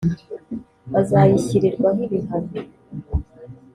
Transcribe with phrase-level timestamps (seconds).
[0.91, 2.53] bazashyirirwaho ibihano